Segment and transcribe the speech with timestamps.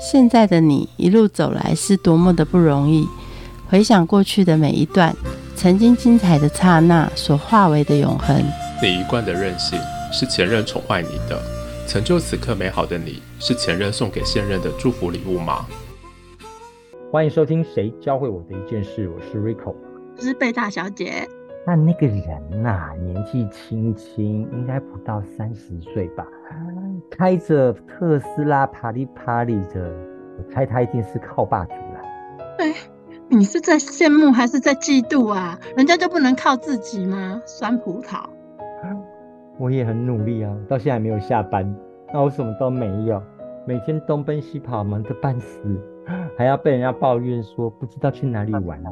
[0.00, 3.06] 现在的你一路走来是多么的不容易。
[3.68, 5.14] 回想过去的每一段，
[5.54, 8.34] 曾经精彩的刹那所化为的永恒。
[8.82, 9.78] 你一贯的任性
[10.10, 11.38] 是前任宠坏你的，
[11.86, 15.66] 成就此刻美好的你是前任送给现任的祝福礼物吗？
[17.12, 19.74] 欢迎收听《谁教会我的一件事》，我是 Rico，
[20.16, 21.28] 我是贝大小姐。
[21.66, 26.24] 那那个人呐，年纪轻轻，应该不到三十岁吧？
[27.10, 29.92] 开着特斯拉，爬里爬里的，
[30.38, 32.00] 我猜他一定是靠霸主了。
[32.58, 32.74] 哎，
[33.28, 35.58] 你是在羡慕还是在嫉妒啊？
[35.76, 37.40] 人家就不能靠自己吗？
[37.44, 38.24] 酸葡萄。
[39.58, 41.74] 我也很努力啊，到现在还没有下班，
[42.14, 43.22] 那我什么都没有，
[43.66, 45.60] 每天东奔西跑，忙得半死，
[46.38, 48.90] 还要被人家抱怨说不知道去哪里玩呢。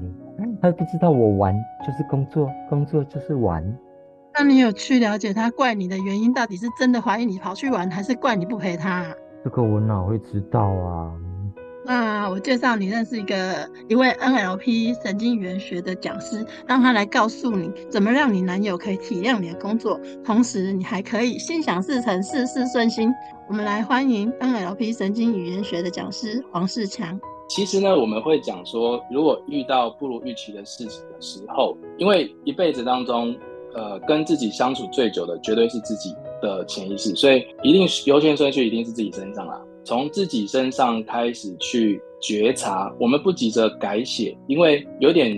[0.61, 1.55] 他不知道我玩
[1.87, 3.65] 就是工作，工作就是玩。
[4.37, 9.05] 那你有去了解他怪你的原因，到底是真的怀疑你跑去玩，还是怪你不陪他？
[9.45, 11.13] 这个我哪会知道啊？
[11.85, 23.11] 那我介绍你认识一个一位 NLP 神经语言学的讲师，让他来告诉你怎么让你男友可以体谅你的工作，同时你还可以心想事成，事事顺心。
[23.49, 27.19] 我们来欢迎 NLP 神经语言学的讲师黄世强。
[27.49, 33.35] 其实呢，我们会讲说，如果遇到不如预期的事情的时候，因为一辈子当中，
[33.75, 39.61] 呃，跟自己相处最久的绝对是自己的潜意识，所以一定是优先顺序一定是自己身上啦。
[39.85, 45.31] 从自己身上开始去觉察，我们不急着改写，因为有点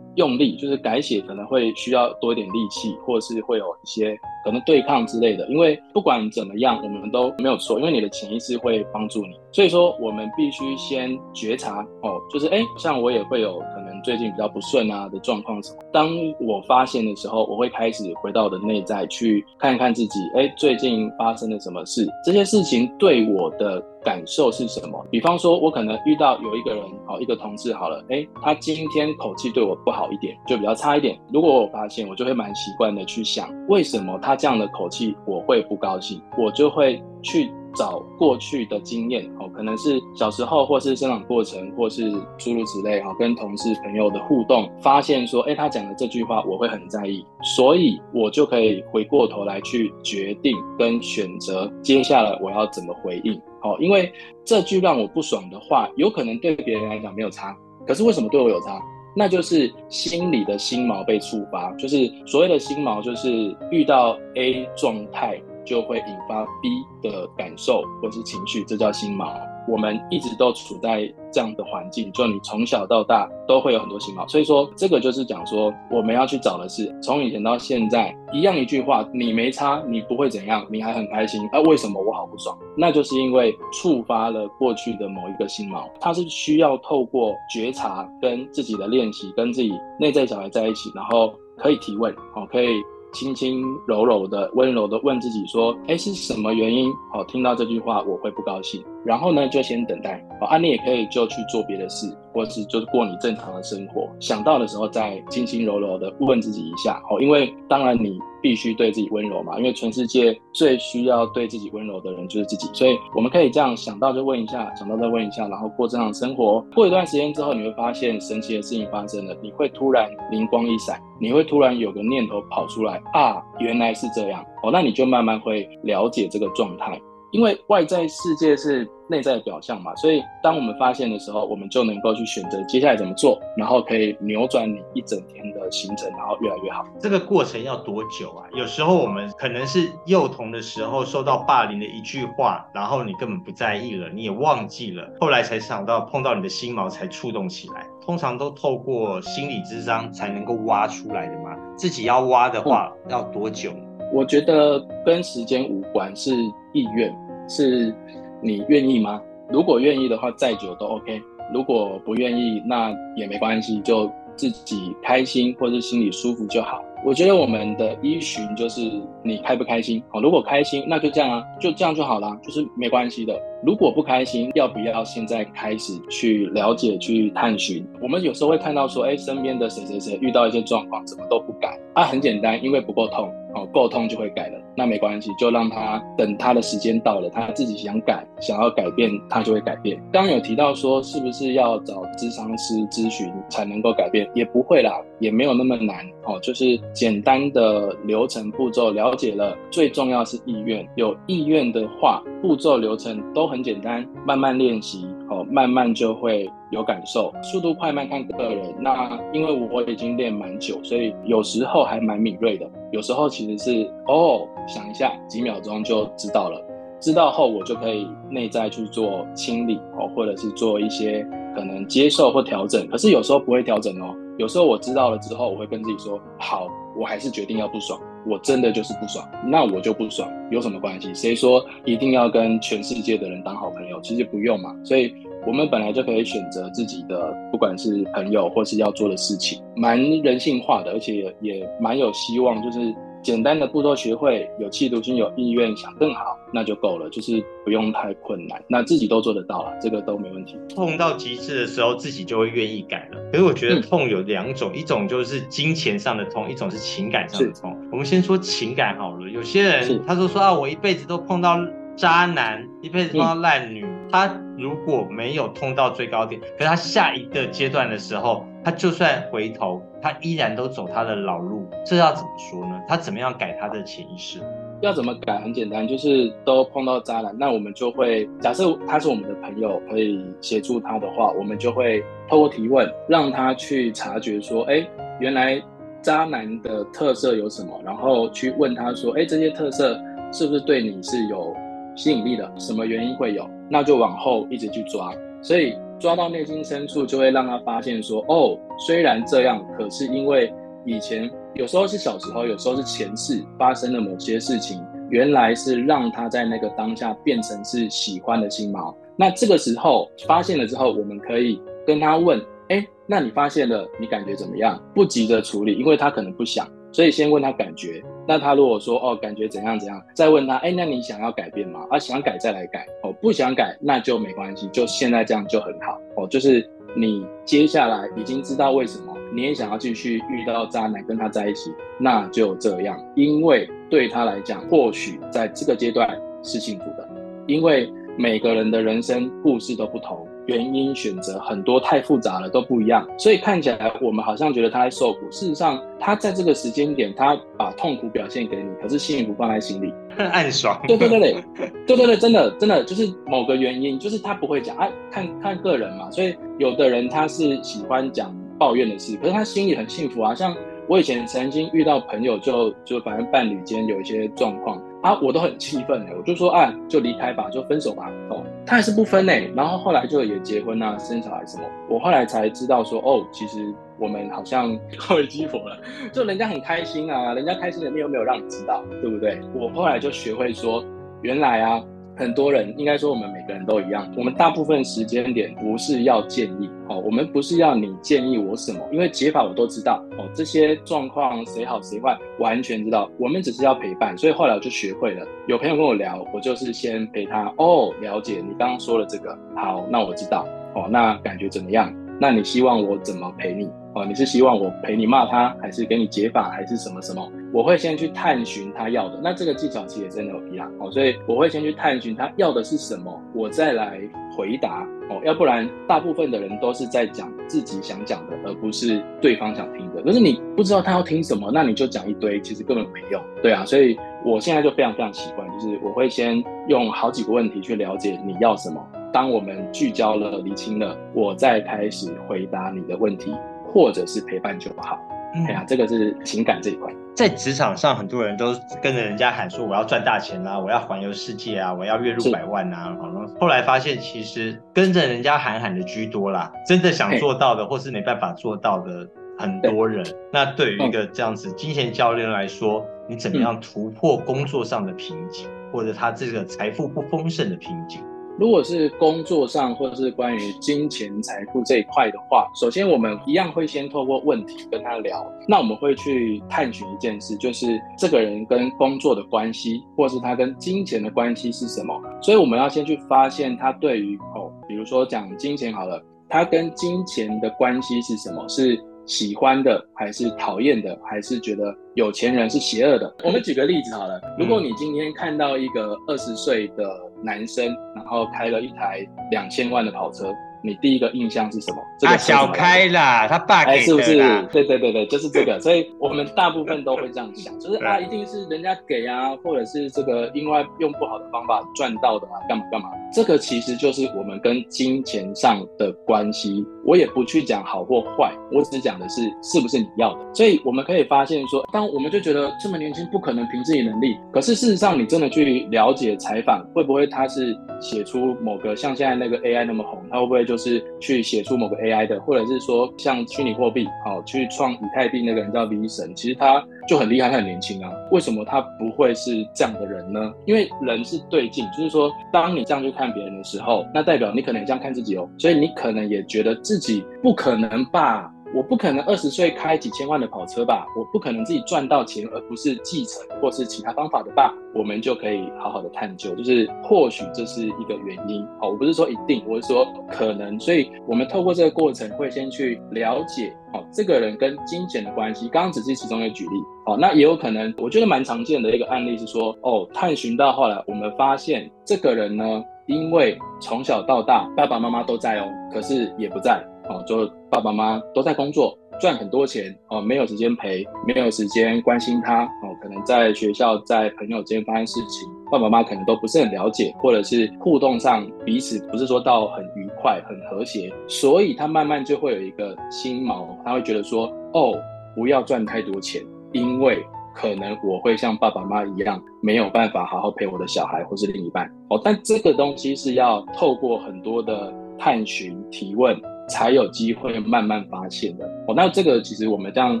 [0.16, 4.16] 用力，就是改写可能会需要多一点力气，或是会有一些。
[4.42, 9.38] 可能对抗之类的，因为不管怎么样，我们都没有错，因为你的潜意识会帮助你。
[9.52, 15.78] 所以说，我们必须先觉察哦，就是哎，像我也会有可能最近比较不顺啊的状况什么。
[15.92, 22.08] 当我发现的时候，我会开始回到我的内在去看一看自己，哎，最近发生了什么事？
[22.24, 25.04] 这些事情对我的感受是什么？
[25.10, 31.18] 比方说，我可能遇到有一个人，哦，一个同事好了，哎，他今天口气对我不好一点，就比较差一点。
[31.32, 34.18] 如果我发现，我就会蛮习惯的去想，为什么。
[34.22, 47.24] 他这样的口气，我会不高兴，我就会去找过去的经验哦，可能是小时候，或是生长过程，或是诸如此类哈，跟同事朋友的互动，发现说，哎，他讲的这句话我会很在意，
[47.56, 54.12] 所以我就可以回过头来去决定跟选择接下来我要怎么回应哦，因为
[54.44, 58.80] 这句让我不爽的话，有可能对别人来讲没有差，可是为什么对我有差？
[59.12, 65.36] 那就是心里的心锚被触发，就是所谓的心锚，就是遇到 A 状态
[65.70, 69.30] 就会引发 B 的感受或是情绪，这叫心锚。
[69.68, 82.58] 我们一直都处在这样的环境，就你从小到大都会有很多心毛，所以说这个就是讲说我们要去找的是从以前到现在一样一句话，你没差，你不会怎样，你还很开心，啊，为什么我好不爽？
[82.76, 92.82] 那就是因为触发了过去的某一个心毛，它是需要透过觉察跟自己的练习，跟自己内在小孩在一起，然后可以提问，哦，可以。
[93.12, 96.92] 轻轻柔柔的、温柔的问自己说：“哎，是什么原因？
[97.10, 98.82] 好，听到这句话我会不高兴。
[99.04, 100.24] 然后呢，就先等待。
[100.40, 104.08] 哦，啊，你也可以就去做别的事，或是就是过你正常的生活。
[104.18, 107.02] 想到的时候再轻轻柔柔的问自己一下。
[107.10, 116.58] 哦，因为当然你。”必须对自己温柔嘛，因为全世界最需要对自己温柔的人就是自己，所以我们可以这样想到就问一下，想到再问一下，然后过正常生活。
[116.74, 126.98] 过一段时间之后，你会发现神奇的事情发生了，你会突然灵光一闪，你会突然有个念头跑出来啊，原来是这样哦，那你就慢慢会了解这个状态。
[127.32, 136.84] 因为外在世界是内在的表象嘛，所以当我们发现的时候，我们就能够去选择接下来怎么做，然后可以扭转你一整天的行程，然后越来越好。
[137.00, 138.46] 这个过程要多久啊？
[138.54, 147.86] 有时候我们可能是幼童的时候受到霸凌的一句话，然后你根本不在意了，你也忘记了，后来才想到碰到你的心毛才触动起来。
[148.04, 151.56] 通常都透过心理智商才能够挖出来的嘛。
[151.76, 153.72] 自己要挖的话，要多久？
[154.12, 156.32] 我觉得跟时间无关，是
[156.72, 157.14] 意愿，
[157.48, 157.94] 是
[158.42, 159.20] 你愿意吗？
[159.48, 161.20] 如果愿意的话，再久都 OK；
[161.52, 166.82] 如果不愿意，那也没关系，就自己开心或者心里舒服就好。
[167.04, 168.80] 我觉得我们的依循就是
[169.22, 173.34] 你开不开心好，如果开心，那就这样啊，就这样就好了，就是没关系的。
[173.64, 177.86] 如果不开心，要不要现在开始去了解、去探寻？
[178.02, 182.04] 我们有时候会看到说，哎，身边的谁谁谁遇到一些状况，怎么都不改啊？
[182.04, 183.30] 很简单，因为不够痛。
[183.52, 190.00] 哦，够痛就会改了，那没关系，就让他等他的时间到了，他自己想改、想要改变，他就会改变。
[190.12, 194.30] 刚刚有提到说，是不是要找咨商师咨询才能够改变？
[194.36, 196.06] 也不会啦，也没有那么难。
[196.24, 200.86] 哦，就是简单的流程步骤了解了，最重要是意愿。
[200.96, 207.32] 有意愿的话，步骤流程都很简单，慢慢练习哦，慢慢就会有感受。
[207.42, 208.74] 速度快慢看个人。
[208.78, 212.70] 那因为我已经练蛮久，所以有时候还蛮敏锐的。
[212.92, 216.60] 有时候其实是哦，想一下几秒钟就知道了。
[217.00, 222.86] 知道后，我就可以内在去做清理哦，或者是做一些可能接受或调整。
[222.88, 226.66] 可是有时候不会调整哦，有时候我知道了之后，我会跟自己说：好，
[226.96, 231.12] 我还是决定要不爽，我真的就是不爽，那我就不爽，有什么关系？
[231.12, 234.00] 谁说一定要跟全世界的人当好朋友？
[234.00, 234.74] 其实不用嘛。
[234.82, 235.14] 所以
[235.46, 242.94] 我们本来就可以选择自己的，不管是朋友或是要做的事情，蛮人性化的，而且也蛮有希望，就是。
[243.22, 250.56] 简单的步骤学会，有企图心、有意愿想更好，那就够了，就是不用太困难，那自己都做得到了，这个都没问题。
[250.74, 253.20] 痛到极致的时候，自己就会愿意改了。
[253.30, 257.76] 可是我觉得痛有两种，一种就是金钱上的痛，一种是情感上的痛。
[257.92, 261.58] 我们先说情感好了，有些人他说说啊，我一辈子都碰到
[261.96, 268.46] 渣男，一辈子碰到烂女，他如果没有痛到最高点，可是他下一个阶段的时候。
[268.62, 272.80] 他就算回头，他依然都走他的老路，这要怎么说呢？
[272.86, 274.38] 他怎么样改他的潜意识？
[274.82, 275.38] 要怎么改？
[275.38, 284.86] 很简单，就是都碰到渣男，那我们就会假设他是我们的朋友，可以协助他的话，我们就会透过提问，让他去察觉说，哎，
[285.20, 285.62] 原来
[286.02, 287.80] 渣男的特色有什么？
[287.84, 289.98] 然后去问他说，哎，这些特色
[290.32, 291.54] 是不是对你是有
[291.94, 292.50] 吸引力的？
[292.58, 293.48] 什么原因会有？
[293.68, 295.74] 那就往后一直去抓，所以。
[296.00, 300.52] 抓到内心深处，就会让他发现说：哦，虽然这样，可是因为
[300.86, 308.96] 以前有时候是小时候，有时候是前世发生的某些事情，原来是让他在那个当下变成是喜欢的星猫。
[309.14, 314.82] 那这个时候发现了之后，我们可以跟他问：哎，那你发现了，你感觉怎么样？
[314.94, 318.02] 不急着处理，因为他可能不想，所以先问他感觉。
[318.26, 321.84] 那他如果说哦，感觉怎样怎样，再问他，哎，那你想要改变吗？
[321.90, 322.86] 啊，想改再来改，
[323.20, 326.26] 不想改那就没关系，就现在这样就很好哦。
[326.26, 337.08] 就是你接下来已经知道为什么你也想要继续遇到渣男跟他在一起，那就这样，因为对他来讲，或许在这个阶段是幸福的，
[337.46, 340.26] 因为每个人的人生故事都不同。
[340.46, 350.80] 原因选择很多太复杂了都不一样，所以看起来我们好像觉得他在受苦，事实上他在这个时间点他把痛苦表现给你，可是幸福放在心里，暗爽。
[350.86, 351.44] 对对对对，
[351.86, 360.54] 对对对，真的真的就是某个原因，就是他不会讲，啊，看看个人嘛，所以有的人他是喜欢讲抱怨的事，可是他心里很幸福啊，像。
[360.88, 368.10] 我以前曾经遇到朋友，就就反正伴侣间有一些状况啊，我都很气愤哎，我就说啊，就离开吧，就分手吧。
[368.28, 371.64] 哦，他还是不分哎，然后后来就也结婚啊，生小孩什么。
[371.88, 375.76] 我后来才知道说，哦，其实我们好像靠为激活了，
[376.12, 379.40] 就人家很开心啊，人家开心的你又没有让你知道，对不对？
[379.54, 380.84] 我后来就学会说，
[381.22, 381.82] 原来啊。
[382.20, 384.06] 很多人应该说，我们每个人都一样。
[384.14, 390.28] 我们大部分时间点不是要建议哦，我们不是要你建议我什么，因为解法我都知道哦。
[390.34, 393.10] 这些状况谁好谁坏，完全知道。
[393.18, 395.26] 我们只是要陪伴，所以后来我就学会了。
[395.48, 401.90] 有朋友跟我聊，我就是先陪他哦，了解你刚刚说了这个，好，那我知道哦，那感觉怎么样？
[402.20, 403.68] 那你希望我怎么陪你？
[403.92, 407.28] 哦，你是希望我陪你骂他，还是给你解法，还是什么什么？
[407.52, 409.18] 我会先去探寻他要的。
[409.20, 413.98] 那这个技巧其实真的有一样哦，所以我会先去探寻他要的是什么，我再来
[414.36, 415.20] 回答哦。
[415.24, 420.00] 要不然，大部分的人都是在讲自己想讲的，而不是对方想听的。
[420.02, 423.20] 可是你不知道他要听什么，那你就讲一堆，其实根本没用。
[423.42, 428.80] 对啊，所以我现在就非常非常习惯，就是我会先用好几个问题去了解你要什么。
[429.12, 433.34] 当我们聚焦了、理清了，我再开始回答你的问题。
[433.72, 434.98] 或者是陪伴就好，
[435.32, 436.92] 哎呀，这个是情感这一块。
[437.14, 438.52] 在职场上，很多人都
[438.82, 442.96] 跟着人家喊说：“我要赚大钱啦，我要环游世界啊，我要月入百万啊。”
[443.38, 450.04] 后来发现，其实跟着人家喊喊的居多啦，真的想做到的，或是没办法做到的很多人。
[450.32, 458.02] 那对于一个这样子金钱教练来说，你怎么样突破工作上的瓶颈，或者他这个财富不丰盛的瓶颈？
[458.40, 465.30] 如果是工作上或者是关于金钱财富这一块的话，首先我们一样会先透过问题跟他聊。
[465.46, 471.94] 那我们会去探寻一件事，就是这个人跟工作的关系，或是他跟金钱的关系是什么。
[472.22, 478.48] 所以我们要先去发现他对于哦，比如说讲金钱好了，他跟金钱的关系是什么？
[478.48, 483.12] 是喜欢的，还是讨厌的，还是觉得有钱人是邪恶的？
[483.24, 486.88] 我们举个例子好了，如果你今天看到一个二十岁的。
[487.22, 490.32] 男生，然后开了一台两千万的跑车，
[490.64, 491.76] 你第一个印象是什么？
[491.98, 494.16] 这个啊，小开啦，他爸哎，给是不是？
[494.50, 502.88] 对对对对，就是这个， 所以我们大部分都会这样想，就是啊，一定是人家给啊，或者是这个因为用不好的方法赚到的啊，干嘛干嘛。
[503.12, 506.64] 这个其实就是我们跟金钱上的关系。
[506.84, 510.34] 我也不去讲好或坏，我只讲的是是不是你要的。
[510.34, 530.32] 所以我们可以发现说，当我们就觉得这么年轻不可能凭自己能力，可是事实上你真的去了解采访，会不会他是写出某个像现在那个 AI 那么红，他会不会就是去写出某个 AI 的，或者是说像虚拟货币，好、去创以太币那个人叫 V 神，其实他就很厉害，他很年轻啊，为什么他不会是这样的人呢？
[530.46, 538.32] 因为人是对镜，就是说，当你这样去看别人的时候，那代表你可能也这样看自己哦，所以你可能也觉得自己不可能吧。
[538.54, 540.86] 我不可能二十岁开几千万的跑车吧？
[540.96, 544.54] 我不可能自己赚到钱，而不是继承或是其他方法的吧？
[544.72, 548.46] 我们就可以好好的探究，就是或许这是一个原因。
[548.60, 550.58] 好，我不是说一定，我是说可能。
[550.60, 555.48] 所以我们透过这个过程，会先去了解，好，这个人跟金钱的关系。
[555.48, 566.60] 刚刚只是其中一个举例，好，那也有可能，我觉得蛮常见的一个案例是说，哦，探寻到后来，我们发现这个人呢，因为从小到大爸爸妈妈都在哦，可是也不在。
[566.88, 584.74] 哦，就爸爸妈妈都在工作，赚很多钱哦，没有时间陪，没有时间关心他哦，可能在学校、在朋友之间发生事情，爸爸妈妈可能都不是很了解，或者是互动上彼此不是说到很愉快、很和谐，所以他慢慢就会有一个心锚，他会觉得说，哦，
[585.14, 586.20] 不要赚太多钱，
[586.50, 587.00] 因为
[587.40, 596.20] 可能我会像爸爸妈妈一样，没有办法好好陪我的小孩或是另一半哦，但这个东西是要透过很多的探寻、提问。
[596.50, 598.74] 才有机会慢慢发现的哦。
[598.74, 600.00] 那这个其实我们这样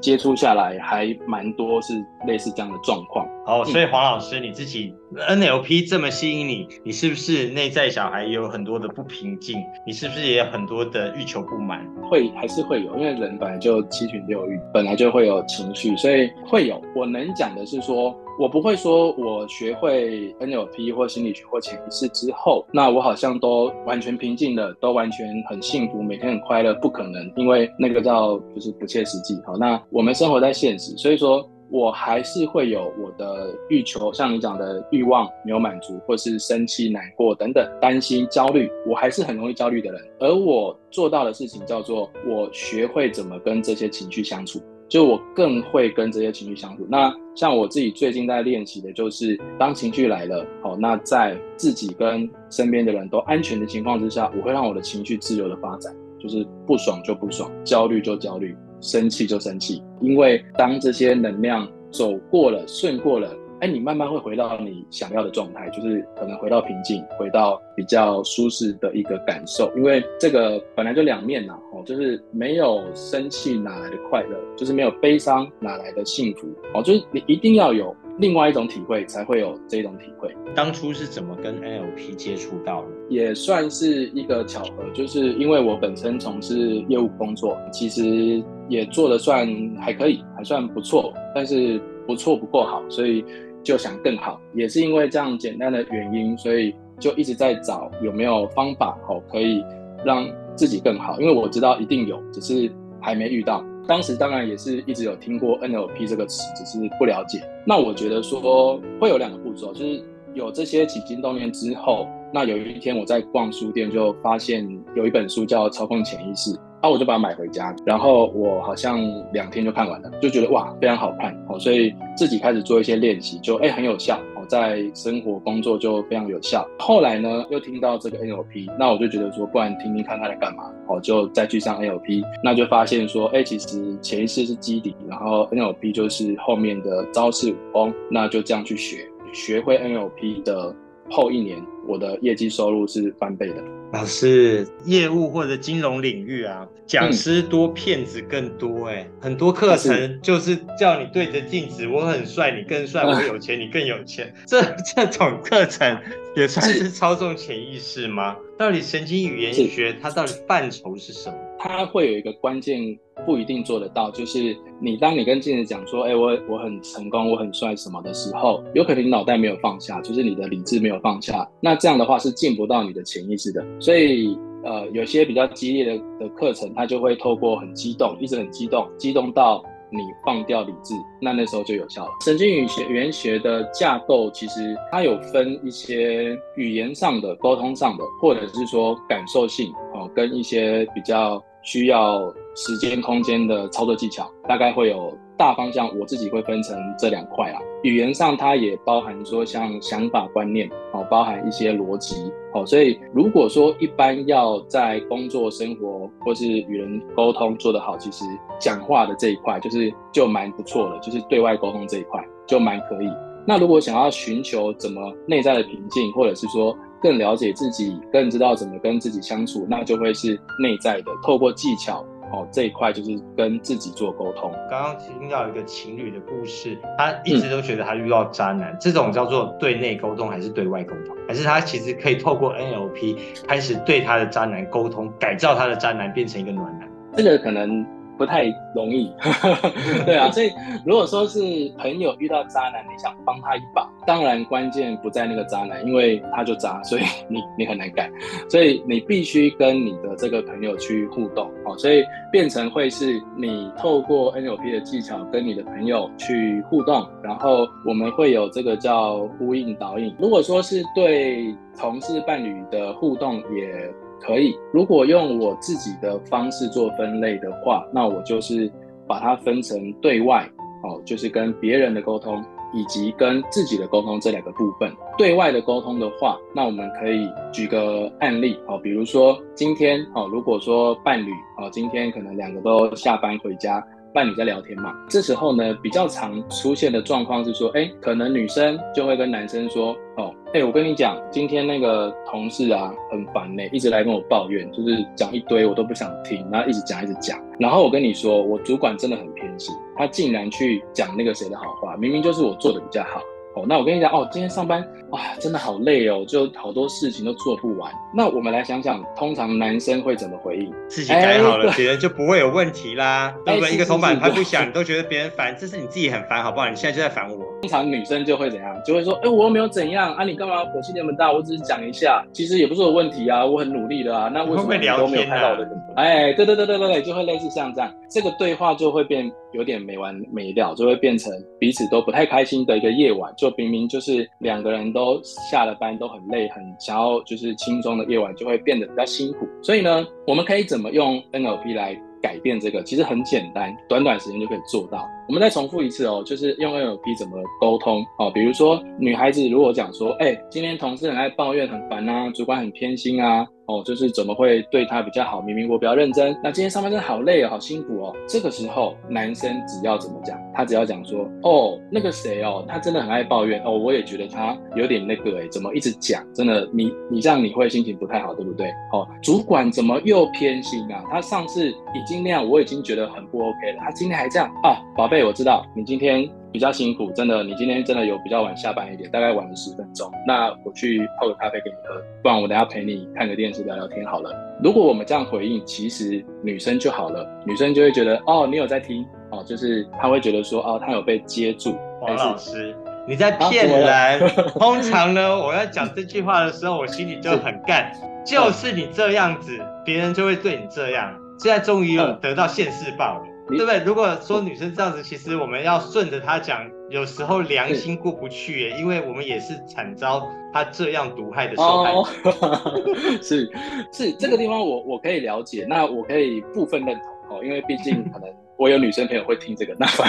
[0.00, 1.94] 接触下来，还蛮多是
[2.26, 3.24] 类似这样的状况。
[3.46, 9.58] 哦，所以黄老师你自己 NLP 这么吸引你，你是不是内在小孩也有很多的不平静？
[9.86, 11.86] 你是不是也有很多的欲求不满？
[12.10, 16.80] 会还是会有，因为人本来就七情六欲，本来就会有情绪，所以会有。
[16.96, 29.38] 我能讲的是说，我不会说我学会 NLP 或心理学或潜意识之后，那我好像都完全平静了，都完全很幸福，每天很快乐，不可能，因为那个叫就是不切实际。
[29.44, 31.46] 好，那我们生活在现实，所以说。
[31.74, 40.00] 我还是会有我的欲求，像你讲的欲望没有满足，或是生气、难过等等，担心、焦虑，我还是很容易焦虑的人。
[40.20, 46.86] 而我做到的事情叫做，我学会怎么跟这些情绪相处，就我更会跟这些情绪相处。
[46.88, 58.56] 那像我自己最近在练习的就是，当情绪来了，好，那在自己跟身边的人都安全的情况之下，我会让我的情绪自由的发展，就是不爽就不爽，焦虑就焦虑。
[58.84, 69.72] 生气就生气，因为当这些能量走过了、顺过了，哎，你慢慢会回到你想要的状态，就是可能回到平静，回到比较舒适的一个感受。
[69.74, 80.34] 因为这个本来就两面呐，哦，就是没有生气哪来的快乐，就是没有悲伤哪来的幸福，哦，就是你一定要有另外一种体会，才会有这种体会。
[80.54, 82.88] 当初是怎么跟 NLP 接触到的？
[83.08, 89.48] 也算是一个巧合，就是因为我本身从事业务工作，其实也做的算
[89.80, 93.24] 还可以，还算不错，但是不错不够好，所以
[93.64, 94.40] 就想更好。
[94.54, 99.60] 也是因为这样简单的原因，所以就一直在找有没有方法哦，可以
[100.04, 101.20] 让自己更好。
[101.20, 103.64] 因为我知道一定有，只是还没遇到。
[103.86, 107.42] 当时当然也是一直有听过 NLP 这个词，只是不了解。
[107.66, 119.00] 那我觉得说会有两个步骤，就是有这些起心动念之后，那有一天我在逛书店就发现有一本书叫《操控潜意识》，啊，我就把它买回家，然后我好像
[119.32, 126.66] 两天就看完了，就觉得哇非常好看哦，所以自己开始做一些练习，就哎很有效在生活工作就非常有效。
[126.78, 140.74] 后来呢又听到这个 NLP，那我就觉得说，不然听听看他在干嘛哦，就再去上 NLP，那就发现说，哎其实潜意识是基底，然后 NLP 就是后面的招式武功，那就这样去学，学会 NLP 的
[141.10, 143.73] 后一年，我的业绩收入是翻倍的。
[143.94, 154.34] 老师，业务或者金融领域啊，讲师多，骗子更多哎、很多课程就是叫你对着镜子，我很帅，你更帅，我有钱，你更有钱。
[154.46, 154.60] 这
[154.96, 155.96] 这种课程
[156.34, 158.36] 也算是操纵潜意识吗？
[158.58, 161.36] 到底神经语言学它到底范畴是什么？
[161.60, 173.64] 它会有一个关键不一定做得到，就是你当你跟镜子讲说，哎、我我很成功，我很帅什么的时候，有可能你脑袋没有放下，就是你的理智没有放下，那这样的话是进不到你的潜意识的。
[173.80, 182.10] 所以呃，有些比较激烈的的课程，它就会透过很激动，一直很激动，激动到你放掉理智，那那时候就有效了。
[182.22, 192.20] 神经语学语言学的架构其实它有分一些语言上的、沟通上的，或者是说感受性哦，跟一些比较需要
[192.54, 197.60] 时间空间的操作技巧，大概会有大方向，我自己会分成这两块啊。
[197.82, 208.24] 语言上它也包含说像想法观念哦，包含一些逻辑哦，所以如果说一般要在工作生活或是与人沟通做得好，其实
[208.58, 213.08] 讲话的这一块就是就蛮不错的，就是对外沟通这一块就蛮可以。
[213.46, 222.02] 那如果想要寻求怎么内在的平静，或者是说更了解自己，更知道怎么跟自己相处，那就会是内在的，透过技巧
[222.34, 224.52] 哦这一块就是跟自己做沟通。
[224.68, 231.16] 刚刚听到一个情侣的故事，他一直都觉得他遇到渣男，这种叫做对内沟通还是对外沟通？
[231.28, 236.88] 还是他其实可以透过 NLP 开始对他的渣男沟通，改造他的渣男变成一个暖男？
[237.16, 237.86] 这个可能。
[238.16, 238.44] 不太
[238.74, 239.12] 容易，
[240.06, 240.50] 对啊，所以
[240.84, 241.40] 如果说是
[241.78, 248.10] 朋友遇到渣男，你想帮他一把，当然关键不在那个渣男，因为他就渣，所以你你很难改，
[248.48, 260.14] 所以你必须跟你的这个朋友去互动哦，所以变成会是你透过 NLP 的技巧跟你的朋友去互动，然后我们会有这个叫呼应导引。
[260.18, 263.92] 如果说是对同事伴侣的互动也。
[264.24, 268.70] 可以，如果用我自己的方式做分类的话，那我就是
[269.06, 270.48] 把它分成对外
[270.82, 274.90] 哦，就是跟别人的沟通，以及跟自己的沟通这两个部分。
[275.18, 283.84] 对外的沟通的话，那我们可以举个案例哦，比如说今天哦，如果说伴侣哦，今天可能两个都下班回家。
[284.14, 303.20] 伴侣在聊天嘛，这时候呢，比较常出现的状况是说，哎，可能女生就会跟男生说，哦，哎，我跟你讲，今天那个同事啊，很烦呢，一直来跟我抱怨，就是讲一堆我都不想听，然后一直讲一直讲，然后我跟你说，我主管真的很偏心，他竟然去讲那个谁的好话，明明就是我做的比较好。
[303.54, 307.92] 哦，那我跟你讲哦，今天上班哇，真的好累哦，就好多事情都做不完。
[308.12, 310.72] 那我们来想想，通常男生会怎么回应？
[310.88, 313.32] 自己改好了，别人就不会有问题啦。
[313.46, 313.72] 对不对？
[313.72, 316.68] 一个铜板拍不响，你都觉得别人烦，这是你自己很烦，好不好？
[316.68, 317.38] 你现在就在烦我。
[317.62, 318.76] 通常女生就会怎样？
[318.84, 321.32] 就会说，哎，我又没有怎样啊，你干嘛火气那么大？
[321.32, 324.28] 我只是讲一下，其实也不是我问题啊，我很努力的啊。
[324.32, 325.70] 那为什么都没有看到我的？
[325.94, 333.32] 哎，对对对对对对，就会类似像这样，这个对话就会变有点没完没了，就会变成彼此都不太开心的一个夜晚。
[333.44, 339.46] 就明明就是两个人都下了班都很累，很想要就是轻松的夜晚，就会变得比较辛苦。
[339.62, 342.82] 所以呢，我们可以怎么用 NLP 来改变这个？
[342.84, 345.06] 其实很简单，短短时间就可以做到。
[345.28, 348.30] 我们再重复一次哦，就是用 NLP 怎么沟通哦？
[348.30, 353.46] 比如说女孩子如果讲说，哎，今天同事很爱抱怨，很烦啊，主管很偏心啊。
[353.66, 355.40] 哦，就是怎么会对他比较好？
[355.40, 358.14] 明明我比较认真，那今天上班真的好累哦，好辛苦哦。
[358.28, 366.22] 这个时候，男生只要怎么讲，他只要讲说，哦，那个谁哦，他真的很爱抱怨哦，我也觉得他有点那个哎，怎么一直讲？
[366.34, 368.68] 真的，你你这样你会心情不太好，对不对？
[368.92, 371.02] 哦，主管怎么又偏心啊？
[371.10, 376.28] 他上次已经那样，我已经觉得很不 OK 了，他今天还这样啊，宝贝，我知道你今天。
[376.54, 380.08] 比较辛苦，真的，你今天真的有比较晚下班一点，大概晚了十分钟。
[380.24, 384.30] 那我去泡个咖啡给你喝，不然我等下陪你看个电视聊聊天好了。
[384.62, 391.76] 如果我们这样回应，其实女生就好了，女生就会觉得哦，你有在听哦，就是她会觉得说哦，她有被接住。
[392.00, 392.72] 王老师，
[393.08, 394.30] 你在骗人。
[394.54, 397.92] 通常呢，我要讲这句话的时候，我心里就很干，
[398.24, 401.12] 就是你这样子，别人就会对你这样。
[401.40, 403.24] 现在终于有得到现世报了。
[403.48, 403.78] 对不对？
[403.84, 412.02] 如果说女生这样子，其实我们要顺着她讲，有时候良心过不去耶，因为我们也是惨遭她这样毒害的受害者。
[413.22, 413.50] 是
[413.92, 416.96] 是，这个地方我我可以了解，那我可以部分认
[417.28, 420.08] 同哦，因为毕竟可能我有女生朋友会听这个，那反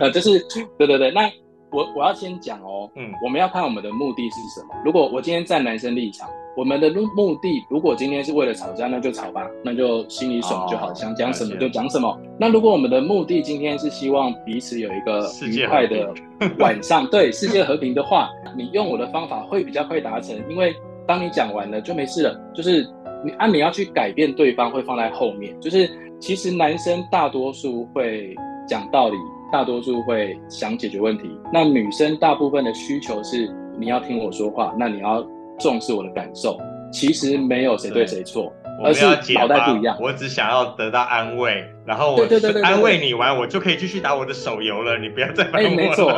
[0.00, 0.38] 呃就是
[0.76, 1.30] 对对对，那
[1.74, 4.74] 我我要先讲哦，嗯，我们要看我们的目的是什么。
[4.84, 6.28] 如果我今天站男生立场。
[6.56, 12.16] 我们的目目的，如果今天是为了吵架，那就吵吧，那就心里爽就好，想讲什么就讲什么。
[12.38, 16.14] 那如果我们的目的今天是希望彼此有一个愉快的
[16.60, 20.72] 晚上，对世界和平的话，你用我的方法会比较快达成，因为
[21.08, 22.40] 当你讲完了就没事了。
[22.54, 22.88] 就是
[23.24, 25.60] 你啊，你要去改变对方，会放在后面。
[25.60, 28.32] 就是其实男生大多数会
[28.68, 29.16] 讲道理，
[29.54, 31.30] 大多数会想解决问题。
[31.52, 35.24] 那女生大部分的需求是你要听我说话，那你要。
[35.60, 36.58] 重视我的感受，
[36.92, 39.96] 其实没有谁对谁错，而是脑袋不一样。
[40.00, 42.26] 我只想要得到安慰，然后我
[42.64, 44.98] 安慰你完，我就可以继续打我的手游了。
[44.98, 45.76] 你不要再烦我了。
[45.76, 46.10] 没错，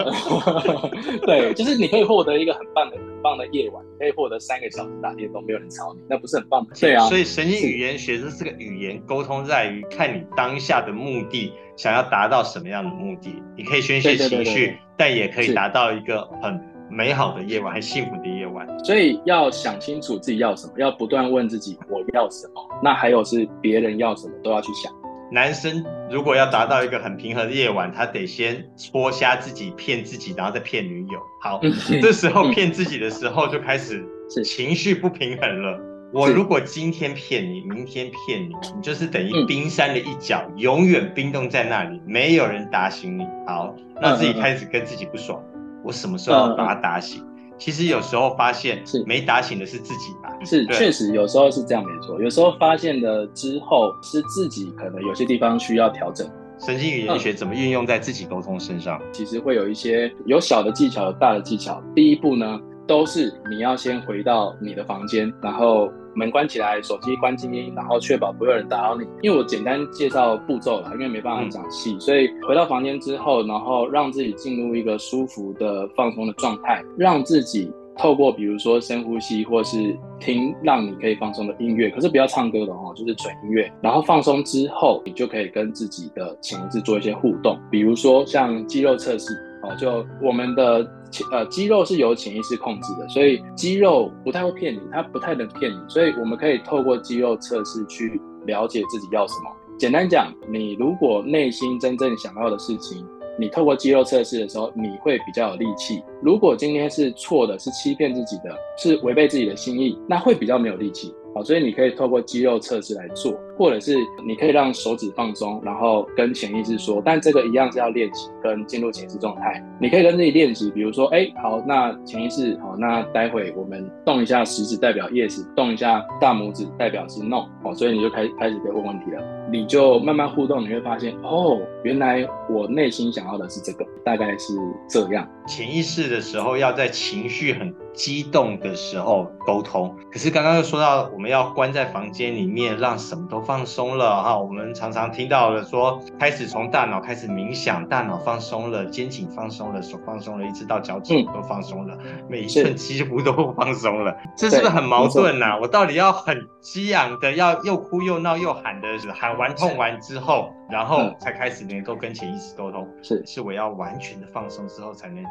[1.27, 6.68] 对，就是你可以获得一个很棒的、很棒的夜晚，你可以获得三个小时打电动，没有人吵你，那不是很棒吗？
[6.81, 7.05] 对啊。
[7.11, 13.42] 所以神经语言学这是个语言沟通，在于看你当下的目的，想要达到什么样的目的。
[13.56, 16.60] 你可以宣泄情绪，但也可以达到一个很。
[16.88, 18.64] 美好的夜晚，很幸福的夜晚。
[18.84, 22.64] 所以要想清楚自己要什么，要不断问自己我要什么。
[22.80, 24.92] 那还有是别人要什么都要去想。
[25.32, 31.18] 男生如果要达到一个很平和的夜晚，他得先戳瞎自己，骗自己，然后再骗女友。
[31.42, 31.60] 好，
[32.00, 34.06] 这时候骗自己的时候就开始
[34.44, 35.80] 情绪不平衡了。
[36.12, 43.25] 我如果今天骗你，明天骗你，你就是等于冰山的一角，永远冰冻在那里，没有人打醒你。
[43.47, 45.42] 好，那自己开始跟自己不爽，
[45.83, 47.23] 我什么时候要把他打醒？
[47.59, 50.33] 其实有时候发现是没打醒的是自己吧？
[50.45, 52.23] 是，确实有时候是这样，没错。
[52.23, 56.29] 有时候发现了之后是自己可能有些地方需要调整。
[56.59, 59.01] 神经语言学怎么运用在自己沟通身上？
[59.12, 61.83] 其实会有一些有小的技巧，有大的技巧。
[61.95, 65.90] 第一步呢，都是你要先回到你的房间，然后。
[66.18, 69.07] 门关起来，手机关静音，然后确保不会有人打扰你。
[69.20, 83.72] 因为我简单介绍步骤了，因为没办法讲细，所以回到房间之后，然后让自己进入一个舒服的放松的状态，让自己透过比如说深呼吸，或是听让你可以放松的音乐，可是不要唱歌的哦，就是纯音乐。
[83.80, 89.32] 然后放松之后，你就可以跟自己的潜意识做一些互动，比如说像肌肉测试
[89.62, 90.87] 哦，就我们的。
[91.30, 99.50] 呃，肌肉是由潜意识控制的，所以肌肉不太会骗你，它不太能骗你，所以我们可以透过肌肉测试去了解自己要什么。
[99.78, 103.06] 简单讲，你如果内心真正想要的事情，
[103.38, 106.03] 你透过肌肉测试的时候，你会比较有力气。
[106.22, 111.14] 如果今天是错的，是欺骗自己的，是违背自己的心意，那会比较没有力气。
[111.35, 119.62] 好，所以你可以透过肌肉测试来做，或者是你可以让手指放松，然后跟潜意识说，但这个一样是要练习跟进入潜意识状态。
[119.81, 129.23] 你可以跟自己练习，比如说，哎，好，那潜意识，好，那待会我们动一下食指代表 yes，动一下大拇指代表是 no，好，所以你就开开始可以问问题了。
[129.49, 134.55] 你就慢慢互动，你会发现，哦，原来我内心想要的是这个，大概是
[134.88, 135.29] 这样。
[135.47, 144.38] 潜意识的时候要在情绪很激动的时候沟通，可是刚刚又说到我们要关在房间里面，让什么都放松了哈。
[144.38, 151.96] 我们常常听到了说，开始从大脑开始冥想，大脑放松了，肩颈放松了，手放松了，一直到脚趾都放松了，
[152.28, 155.59] 每一寸肌肤都放松了，这是不是很矛盾呐？
[155.61, 159.38] 我到底要很激昂的，要又哭又闹又喊的喊？
[159.38, 162.88] 完痛完之后，然后才开始能够跟潜意识沟通。
[163.02, 165.22] 是，是我要完全的放松之后，才能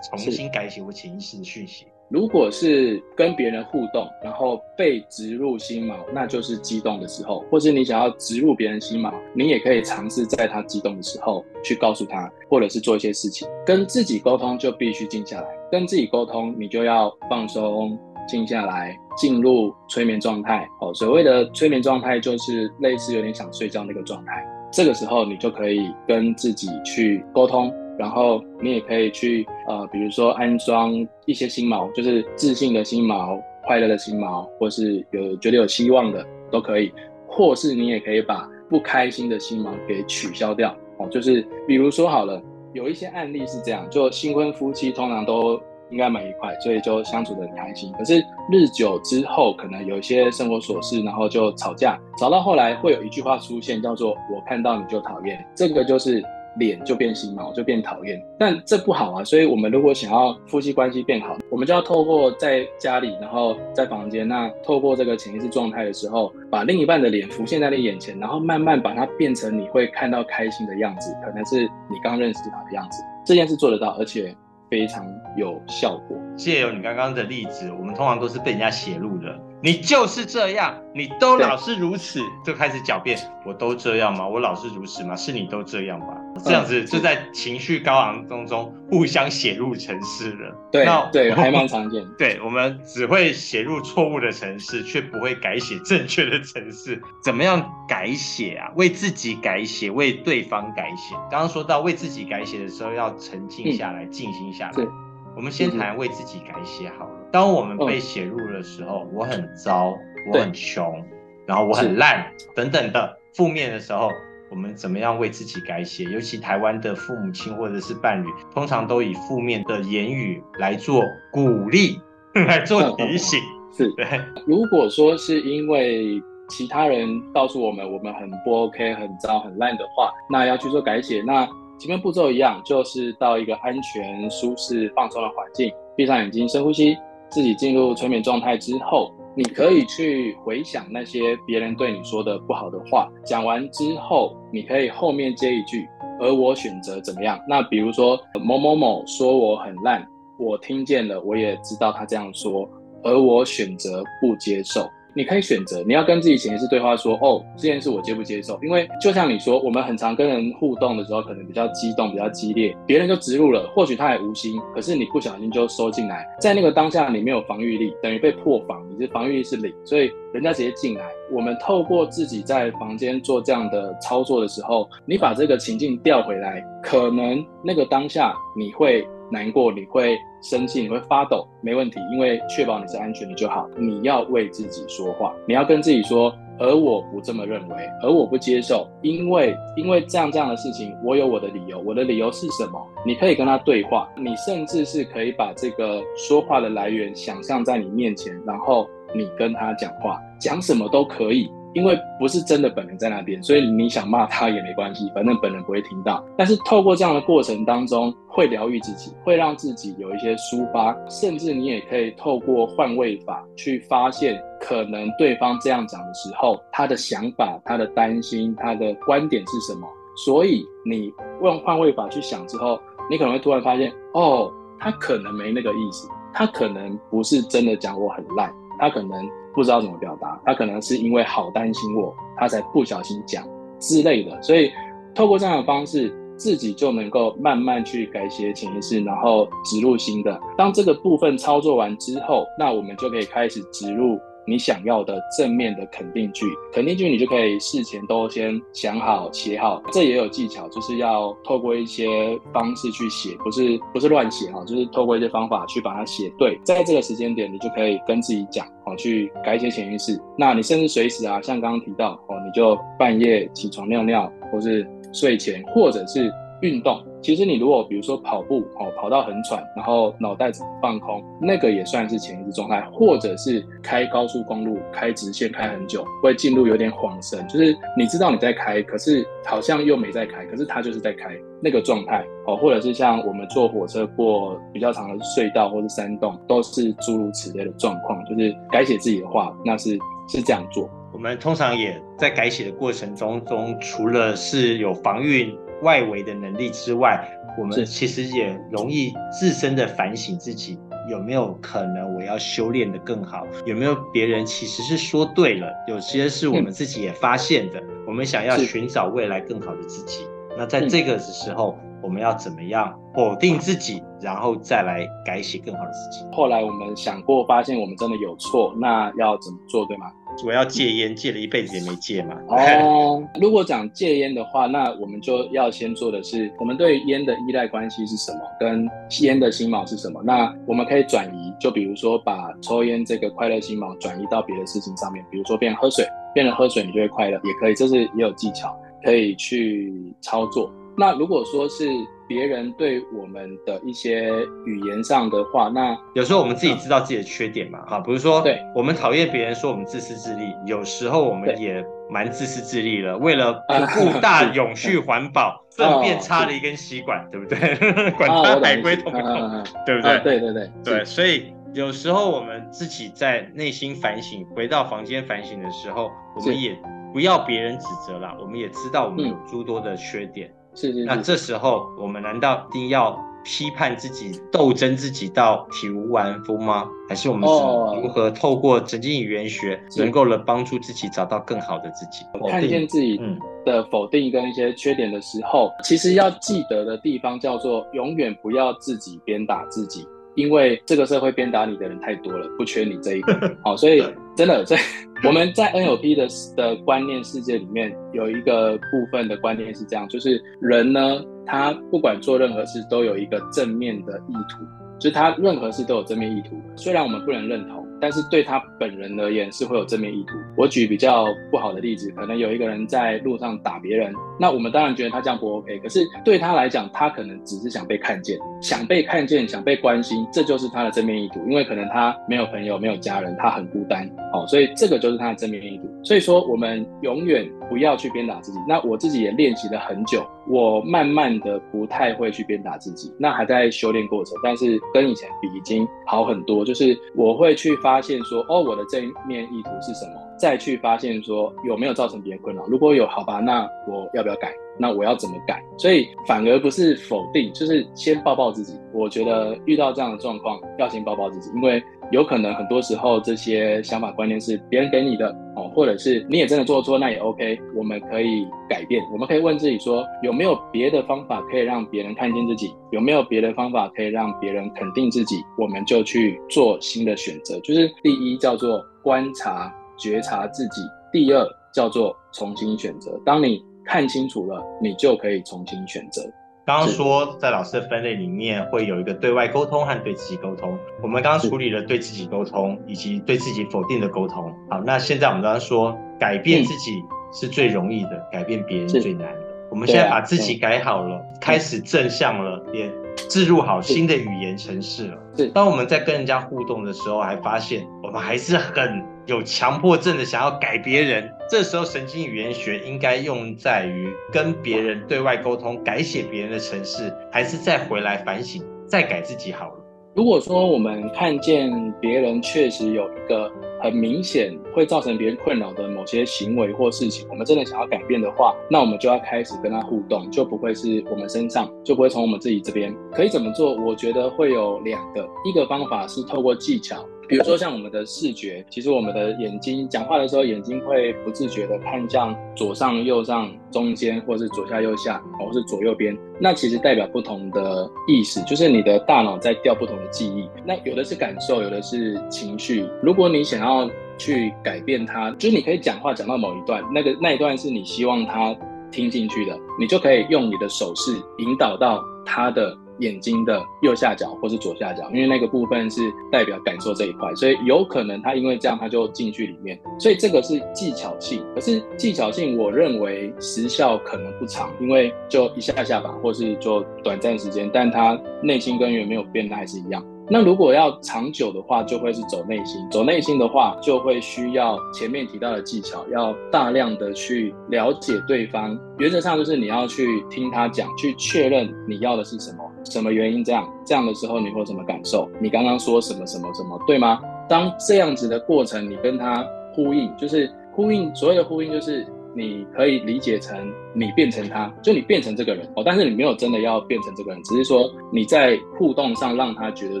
[0.10, 1.86] 重新改写我潜意识的讯息。
[2.08, 13.48] 如果是跟别人互动，然后被植入心锚，那就是激动的时候；或是你想要植入别人心锚，你也可以尝试在他激动的时候去告诉他，或者是做一些事情。
[13.64, 17.98] 跟自己沟通就必须静下来，跟自己沟通你就要放松。
[18.28, 20.68] 静下来，进入催眠状态。
[20.80, 24.44] 哦，所谓的催眠状态就是类似有点想睡觉那个状态。
[24.72, 30.92] 这个时候，你就可以跟自己去沟通，然后你也可以去呃，比如说安装
[31.24, 36.92] 一些心锚，就是自信的心锚、快乐的心锚，或是有觉得有希望的都可以。
[37.28, 40.74] 或是你也可以把不开心的心锚给取消掉。
[40.98, 45.60] 哦，就是比如说好了，有一些案例是这样，就新婚夫妻通常都。
[45.92, 47.92] 应该蛮愉快，所以就相处的很开心。
[47.92, 55.46] 可是日久之后，可能有一些生活琐事，然后就吵架，吵到后来会有一句话出现，叫做“我看到你就讨厌”。
[55.54, 56.20] 这个就是
[56.58, 58.22] 脸就变心毛，就变讨厌。
[58.38, 73.02] 但这不好啊，所以我们如果想要夫妻关系变好，我们就要透过在家里，然后在房间，那透过这个潜意识状态的时候，把另一半的脸浮现在你眼前，然后慢慢把它变成你会看到开心的样子，可能是你刚认识他的样子。
[73.24, 74.34] 这件事做得到，而且。
[74.68, 76.18] 非常有效果。
[76.36, 79.38] 借由你刚刚的例子，我们通常都是被人家写入的。
[79.62, 83.18] 你就是这样，你都老是如此，就开始狡辩。
[83.44, 84.26] 我都这样吗？
[84.28, 85.16] 我老是如此吗？
[85.16, 86.06] 是你都这样吧？
[86.44, 90.54] 这样子就在情绪高昂当中互相写入城市了。
[90.70, 92.06] 对，那对，还蛮常见。
[92.18, 97.00] 对，我们只会写入错误的城市，却不会改写正确的城市。
[97.22, 98.70] 怎么样改写啊？
[98.76, 101.14] 为自己改写，为对方改写。
[101.30, 104.86] 刚刚说到为自己改写的时候，要沉静下来，静心下来。
[105.34, 107.15] 我们先谈为自己改写好了。
[107.36, 109.94] 当我们被写入的时候，我很糟，
[110.32, 111.04] 我很穷，
[111.44, 114.10] 然后我很烂等等的负面的时候，
[114.50, 116.04] 我们怎么样为自己改写？
[116.04, 122.00] 尤其台湾的父母亲或者是伴侣，通常都以负面的言语来做鼓励，
[122.48, 123.38] 来做提醒。
[123.70, 124.06] 是 对。
[124.46, 126.18] 如果说是因为
[126.48, 131.46] 其他人告诉我们我们很不 OK、很糟、很烂的话，那要去做改写，那。
[131.78, 136.96] 前面步骤一样，就是到一个安全、舒适、放松的环境，闭上眼睛，深呼吸，
[137.30, 143.08] 自己进入催眠状态之后，你可以去回想那些别人对你说的不好的话。
[143.24, 145.86] 讲完之后，你可以后面接一句，
[146.20, 147.38] 而我选择怎么样？
[147.48, 150.06] 那比如说某某某说我很烂，
[150.38, 152.68] 我听见了，我也知道他这样说，
[153.02, 154.88] 而我选择不接受。
[155.16, 158.58] 你可以选择，你要跟自己潜意识对话，说哦，这件事我接不接受？
[158.62, 171.06] 因为就像你说，我们很常跟人互动的时候，可能比较激动、比较激烈，别人就植入了，或许他也无心，可是你不小心就收进来，在那个当下你没有防御力，等于被破防，你的防御力是零，所以人家直接进来。
[171.32, 179.08] 我们透过自己在房间做这样的操作的时候，你把这个情境调回来，可能那个当下你会。
[179.30, 183.68] 难过，你会生气，你会发抖，没问题，因为确保你是安全的就好。
[183.76, 192.80] 你要为自己说话，你要跟自己说，而我不这么认为，而我不接受，因为因为这样这样的事情，我有我的理由，我的理由是什么？
[193.04, 201.50] 你可以跟他对话，你甚至是可以把这个说话的来源想象在你面前，然后你跟他讲话，讲什么都可以。
[201.76, 206.24] 因为不是真的本人在那边，所以你想骂他也没关系，反正本人不会听到。
[206.34, 219.86] 但是透过这样的过程当中，会疗愈自己，会让自己有一些抒发，甚至你也可以透过换位法去发现，可能对方这样讲的时候，他的想法、他的担心、他的观点是什么。
[220.24, 221.12] 所以你
[221.42, 229.10] 用换位法去想之后，你可能会突然发现，哦，他可能没那个意思，他可能不是真的讲我很烂，他可能。
[229.56, 233.42] 不知道怎么表达，他可能是因为好担心我，他才不小心讲
[233.80, 234.40] 之类的。
[234.42, 234.70] 所以
[235.14, 240.38] 透过这样的方式，自己就能够慢慢去改写潜意识，然后植入新的。
[240.58, 244.18] 当这个部分操作完之后，那我们就可以开始植入。
[244.46, 252.06] 你想要的正面的肯定句，肯定句你就可以事前都先想好写好，这也有技巧，就是要透过一些
[252.52, 260.20] 方式去写，不是不是乱写哈，就是透过一些方法去把它写对，在这个时间点你就可以跟自己讲哦，去改写潜意识。
[260.38, 266.30] 那你甚至随时啊，像刚刚提到哦，你就半夜起床尿尿，或是睡前，或者是。
[266.62, 290.88] 运动，其实你如果比如说跑步哦，跑到很喘，然后脑袋子放空，那个也算是潜意识状态，或者是开高速公路开直线开很久，会进入有点恍神，就是你知道你在开，可是好像又没在开，可是它就是在开那个状态哦，或者是像我们坐火车过比较长的隧道或是山洞，都是诸如此类的状况，就是改写自己的话，那是是这样做。
[291.12, 295.52] 我们通常也在改写的过程中中，除了是有防御。
[295.82, 310.26] 外围的能力之外，我们其实也容易自身的反省自己有没有可能我要修炼的更好，有没有别人其实是说对了，有些是我们自己也发现的，我们想要寻找未来更好的自己。
[310.58, 316.26] 那在这个时候，我们要怎么样否定自己，然后再来改写更好的自己？
[316.32, 320.06] 后来我们想过，发现我们真的有错，那要怎么做，对吗？
[320.44, 322.34] 我要戒烟，戒了一辈子也没戒嘛。
[322.48, 328.88] 哦，如果讲戒烟的话，那我们就要先做的是，我们对烟的依赖关系是什么，跟
[329.20, 330.20] 烟的心锚是什么？
[330.24, 340.70] 那我们可以转移，就比如说把抽烟这个快乐心锚转移到别的事情上面，比如说变喝水，变了喝水你就会快乐，也可以，这是也有技巧可以去操作。
[340.96, 341.88] 那如果说是
[342.26, 344.30] 别人对我们的一些
[344.64, 357.58] 语言上的话，那有时候我们自己知道自己的缺点嘛，哈，比如说，对，我们讨厌别人说我们自私自利，有时候我们也蛮自私自利了，为了不顾 大永续环保，顺便插了一根吸管，对不对？
[358.16, 360.18] 管他海龟痛不痛，对不对？
[360.20, 366.76] 对对对对，所以有时候我们自己在内心反省，回到房间反省的时候，我们也
[367.12, 370.50] 不要别人指责了，我们也知道我们有诸多的缺点。
[370.76, 376.86] 是是，那这时候我们难道一定要批判自己、斗争自己到体无完肤吗？
[377.08, 382.24] 还是我们是如何透过神经语言学，能够了帮助自己找到更好的自己？
[382.50, 383.18] 看见自己
[383.64, 390.06] 的否定跟一些缺点的时候，其实要记得的地方叫做永远不要自己鞭打自己。
[390.34, 393.32] 因为这个社会鞭打你的人太多了，不缺你这一个。
[393.64, 394.04] 好，所以
[394.36, 394.76] 真的，在
[395.24, 404.62] 我们在 NLP 的的观念世界里面，有一个部分的观念是这样，就是人呢，他不管做任何事，都有一个正面的意图，
[405.00, 406.60] 就是他任何事都有正面意图。
[406.76, 407.85] 虽然我们不能认同。
[408.00, 410.34] 但是对他本人而言是会有正面意图。
[410.56, 415.78] 我举比较不好的例子，可能有一个人在路上打别人，那我们当然觉得他这样不 OK。
[415.78, 421.40] 可是对他来讲，他可能只是想被看见，想被看见，想被关心，这就是他的正面意图。
[421.48, 425.88] 因为可能他没有朋友，没有家人，他很孤单，哦，所以这个就是他的正面意图。
[426.02, 428.58] 所以说，我们永远不要去鞭打自己。
[428.68, 436.64] 那我自己也练习了很久，我慢慢的不太会去鞭打自己，那还在修炼过程，但是跟以前比已经好很多。
[436.64, 437.76] 就是我会去。
[437.82, 440.12] 发现说哦，我的正面意图是什么？
[440.38, 442.64] 再去发现说有没有造成别人困扰。
[442.66, 444.52] 如果有，好吧，那我要不要改？
[444.78, 445.62] 那我要怎么改？
[445.78, 448.74] 所以反而不是否定，就是先抱抱自己。
[448.92, 451.82] 我觉得遇到这样的状况，要先抱抱自己，因为
[452.12, 457.58] 有可能很多时候这些想法观念是别人给你的哦，或者是你也真的做错，那也 OK。
[457.74, 462.72] 我们可以改变，我们可以问自己说，有没有别的方法可以让别人看见自己？
[462.92, 465.36] 有没有别的方法可以让别人肯定自己？
[465.58, 467.58] 我们就去做新的选择。
[467.60, 473.20] 就是第一叫做观察、觉察自己；第二叫做重新选择。
[473.24, 476.22] 当你看清楚了，你就可以重新选择。
[476.66, 484.52] 刚刚说在老师的分类里面会有一个对外沟通和对自己沟通，我们刚刚处理了对自己沟通以及对自己否定的沟通。
[484.68, 486.90] 好，那现在我们刚刚说改变自己
[487.32, 489.45] 是最容易的，改变别人最难的。
[489.70, 492.90] 我们现在把自己改好了，开始正向了，也
[493.28, 495.18] 置入好新的语言程式了。
[495.36, 501.30] 是，当我们在跟人家互动的时候，还发现我们还是很有强迫症的，想要改别人。
[501.48, 509.74] 这时候，神经语言学应该用在于跟别人对外沟通，改写别人的城市，还是再回来反省，再改自己好了。
[510.14, 513.52] 如果说我们看见别人确实有一个
[513.86, 522.94] 很明显会造成别人困扰的某些行为或事情，我们真的想要改变的话，那我们就要开始跟他互动，就不会是我们身上，就不会从我们自己这边。
[523.12, 523.74] 可以怎么做？
[523.74, 527.04] 我觉得会有两个，一个方法是透过技巧。
[527.28, 536.16] 比如说像我们的视觉，其实我们的眼睛讲话的时候，眼睛会不自觉的看向左上、右上、中间，或是左下、右下，或是左右边。
[536.40, 540.48] 那其实代表不同的意思，就是你的大脑在调不同的记忆。
[540.64, 542.84] 那有的是感受，有的是情绪。
[543.02, 548.54] 如果你想要去改变它，就是你可以讲话讲到某一段，那个那一段是你希望他
[548.90, 552.76] 听进去的，你就可以用你的手势引导到他的。
[553.00, 561.44] 眼睛的右下角或是左下角，因为那个部分是代表感受这一块，所以有可能他因为这样他就进去里面，所以这个是技巧性。
[561.54, 570.04] 可是技巧性，我认为时效可能不长，因为就一下下吧，或是就短暂时间，但他内心根源没有变，那还是一样。
[570.28, 572.80] 那如果要长久的话，就会是走内心。
[572.90, 578.78] 走内心的话，就会需要前面提到的技巧，要大量的去了解对方。
[578.98, 583.66] 原则上就是你要去听他讲，去确认你要的是什么，什么原因这样。
[583.84, 585.28] 这样的时候你会有什么感受？
[585.40, 587.20] 你刚刚说什么什么什么，对吗？
[587.48, 591.14] 当这样子的过程，你跟他呼应，就是呼应。
[591.14, 592.06] 所谓的呼应就是。
[592.36, 593.56] 你可以理解成
[593.94, 600.00] 你变成他，就你变成这个人哦，但是你没有真的要变成这个人，只是说你在互动上让他觉得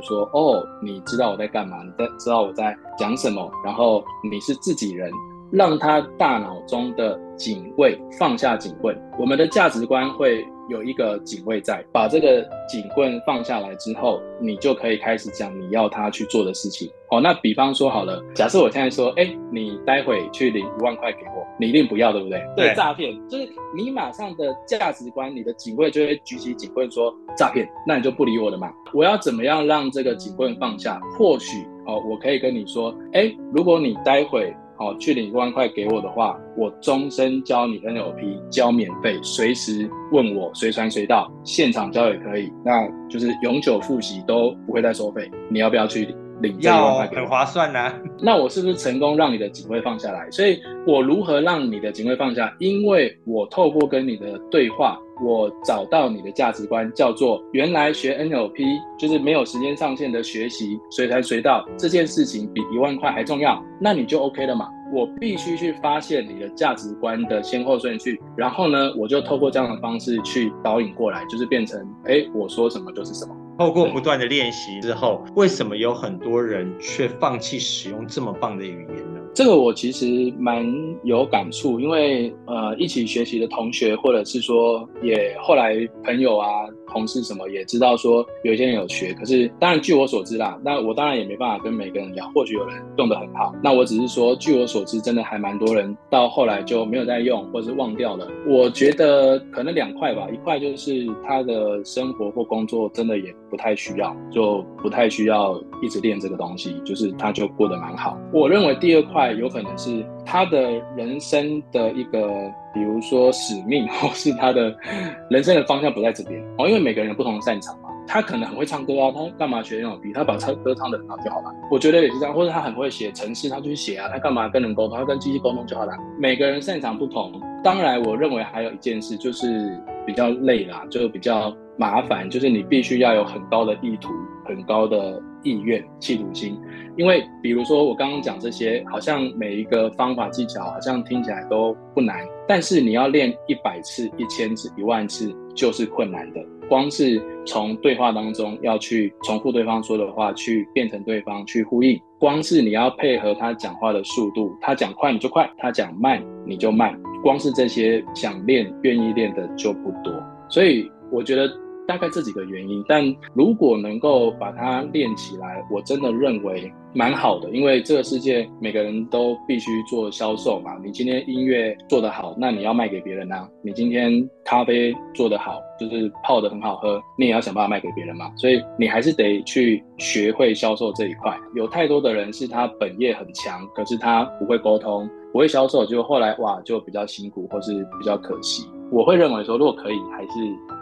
[0.02, 5.10] 说，哦，你知道我在干嘛，你在知道我在讲什么，然后你是自己人，
[5.50, 10.46] 让他大脑中的警卫放下警卫，我们的价值观会。
[10.68, 16.90] 有一个警卫在，把这个警棍放下来之后，你就可以开始讲你要他去做的事情。
[17.10, 22.42] 哦，那比方说好了，假设我现在说，哎，你待会去领一万块给我，你一定不要，对不对？
[22.56, 28.72] 对，诈骗就是你马上的价值观，你的警卫就会举起警棍说诈骗，那你就不理我了嘛。
[28.92, 31.00] 我要怎么样让这个警棍放下？
[31.16, 34.52] 或许哦，我可以跟你说，哎，如果你待会。
[34.78, 45.30] 好，去领一万块给我的话，我终身教你 NLP，教免费，随时问我，随传随到，现场教也可以，那就是永久复习都不会再收费。
[45.48, 47.18] 你要不要去领这一万块？
[47.18, 47.92] 很划算呐。
[48.20, 50.30] 那我是不是成功让你的警卫放下来？
[50.30, 52.54] 所以我如何让你的警卫放下？
[52.58, 54.98] 因为我透过跟你的对话。
[55.24, 58.66] 我找到你的价值观，叫做原来学 NLP
[58.98, 64.68] 就是没有时间上限的学习，随传随到这件事情比一万块还重要，那你就 OK 了嘛？
[64.92, 73.34] 我必须去发现你的价值观的先后顺序，然后呢，我就透过这样的方式去导引过来，就是变成，哎，我说什么就是什么。
[73.58, 79.20] 透过不断的练习之后，为什么有很多人却放弃使用这么棒的语言呢？
[79.34, 80.06] 这个我其实
[80.38, 80.66] 蛮
[81.04, 86.48] 有感触，因为呃，一起学习的同学，或者是说也后来朋友啊、
[86.88, 98.26] 同事什么也知道说有些人有学，可是当然据我所知啦，那我当然也没办法跟每个人聊，或许有人用的很好，那我只是说据我所知，真的还蛮多人到后来就没有再用，或者是忘掉了。
[98.46, 108.18] 我觉得可能两块吧，一块就是他的生活或工作真的也不太需要，就不太需要一直练这个东西，就是他就过得蛮好。
[108.32, 109.26] 我认为第二块。
[109.36, 112.28] 有可能是他的人生的一个，
[112.74, 114.76] 比如说使命， 或是他的
[115.30, 117.88] 人生的方向不在这边哦，因为每个人有不同的擅长嘛。
[118.08, 120.12] 他可能很会唱歌啊，他干嘛学那种笔？
[120.12, 121.52] 他把唱歌唱得很好就好了。
[121.70, 124.08] 我觉得也是这样，或者他很会写程式，他就去写啊。
[124.08, 124.96] 他干嘛跟人沟通？
[124.96, 125.92] 他跟机器沟通就好了。
[126.18, 127.32] 每个人擅长不同。
[127.64, 134.10] 当然，我认为还有一件事就是比较累啦，就比较麻烦，就是你必须要有很高的意图，
[134.44, 135.20] 很高的。
[135.42, 136.58] 意愿、企图心。
[136.96, 146.40] 因为比如说我刚刚讲这些，好像每一个方法技巧好像听起来都不难，但是你要练一百次、一千次、一万次就是困难的。
[146.68, 160.12] 光是从对话当中要去重复对方说的话，去变成对方去呼应，光是你要配合他讲话的速度，他讲快你就快，他讲慢你就慢，光是这些想练、愿意练的就不多，
[160.48, 161.48] 所以我觉得。
[161.86, 167.50] 大概这几个原因，但如果能够把它练起来，我真的认为蛮好的。
[167.50, 170.76] 因为这个世界每个人都必须做销售嘛。
[170.84, 173.48] 你今天音乐做得好，那你要卖给别人啊。
[173.62, 178.32] 你今天咖啡做得好，就是泡得很好喝，你也要想办法卖给别人嘛。
[178.36, 181.38] 所以你还是得去学会销售这一块。
[181.54, 188.66] 有太多的人是他本业很强，可是他不会沟通，不会销售，就后来哇就比较辛苦或是比较可惜。
[188.90, 190.28] 我会认为说，如果可以，还是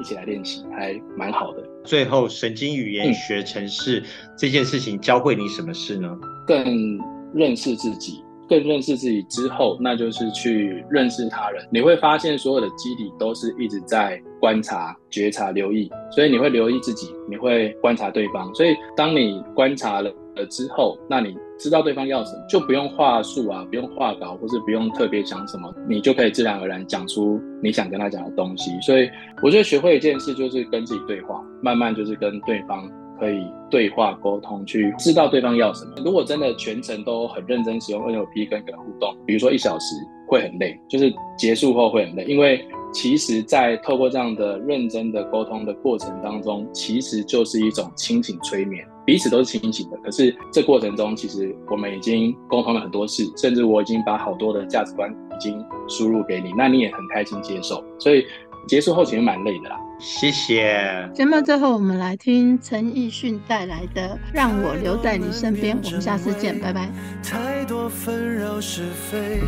[0.01, 1.63] 一起来练习，还蛮好的。
[1.85, 4.03] 最后，神经语言学程式
[4.37, 6.17] 这件事情教会你什么事呢？
[6.47, 6.99] 更
[7.33, 11.67] 认识自己，更认识自己之后，那就是去认识他人。
[11.73, 18.55] 你会发现，所有的基底都是一直在观察、觉察、留意，所以你会留意自己，你会观察对方。
[18.55, 21.35] 所以，当你观察了了之后，那你。
[21.59, 28.71] 知道对方要什么，就不用话术啊，不用画稿，或是不用特别讲什么，你就可以自然而然讲出你想跟他讲的东西。
[28.81, 29.09] 所以
[29.43, 35.93] 我觉得学会一件事就是跟自己对话，慢慢就是跟对方可以对话沟通，去知道对方要什么。
[36.05, 39.95] 如果真的全程都很认真使用 NLP 跟跟互动，比如说一小时
[40.27, 48.87] 会很累，就是结束后会很累，因为其实，在透过这样的认真的沟通的过程当中，其实就是一种清醒催眠。
[49.05, 58.25] 彼此都是清醒的，可是这过程中，其实我们已经沟通了很多事，甚至我已经把好多的价值观已经输入给你，那你也很开心接受，所以
[58.67, 59.79] 结束后其实蛮累的啦。
[59.99, 61.09] 谢谢。
[61.15, 66.89] 节目最后我们来听陈奕迅带来的让我留在你身边我们下次见拜拜。
[67.23, 69.41] 太多纷扰是非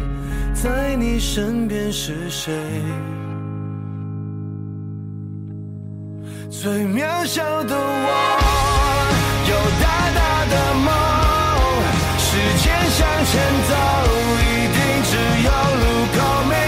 [0.54, 2.54] 在你身边是谁
[6.50, 8.08] 最渺小的我
[9.48, 10.88] 有大大的梦
[12.18, 12.26] 时
[12.62, 13.32] 间向前
[13.68, 13.74] 走
[14.40, 15.12] 一定只
[15.44, 15.50] 有
[15.82, 15.84] 路
[16.16, 16.18] 口
[16.48, 16.65] 没